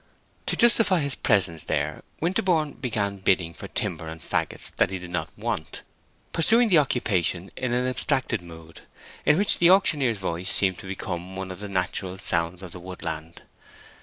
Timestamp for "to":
0.47-0.55, 10.79-10.87